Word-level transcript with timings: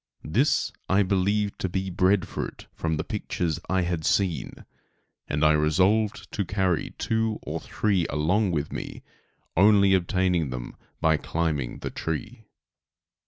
This 0.25 0.71
I 0.89 1.03
believed 1.03 1.59
to 1.59 1.69
be 1.69 1.91
bread 1.91 2.27
fruit, 2.27 2.65
from 2.73 2.97
the 2.97 3.03
pictures 3.03 3.59
I 3.69 3.83
had 3.83 4.03
seen, 4.03 4.65
and 5.27 5.45
I 5.45 5.51
resolved 5.51 6.31
to 6.31 6.43
carry 6.43 6.95
two 6.97 7.37
or 7.43 7.59
three 7.59 8.07
along 8.07 8.49
with 8.49 8.73
me, 8.73 9.03
only 9.55 9.93
obtaining 9.93 10.49
them 10.49 10.75
by 11.01 11.17
climbing 11.17 11.81
the 11.81 11.91
tree. 11.91 12.47